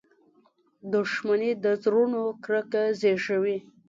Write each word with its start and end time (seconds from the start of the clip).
•دښمني 0.93 1.51
د 1.63 1.65
زړونو 1.83 2.21
کرکه 2.43 2.83
زیږوي. 2.99 3.57